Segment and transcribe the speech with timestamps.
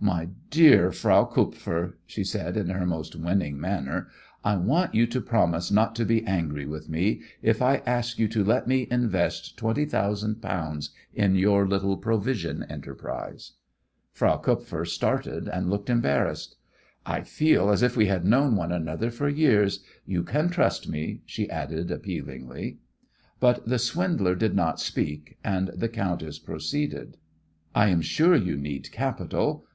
[0.00, 4.08] "My dear Frau Kupfer," she said, in her most winning manner,
[4.42, 8.26] "I want you to promise not to be angry with me if I ask you
[8.28, 13.52] to let me invest twenty thousand pounds in your little provision enterprise."
[14.14, 16.56] Frau Kupfer started and looked embarrassed.
[17.04, 21.20] "I feel as if we had known one another for years; you can trust me,"
[21.26, 22.78] she added, appealingly.
[23.40, 27.18] But the swindler did not speak, and the countess proceeded:
[27.74, 29.66] "I am sure you need capital.